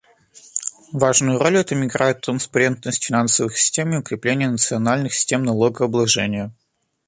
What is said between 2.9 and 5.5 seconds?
финансовых систем и укрепление национальных систем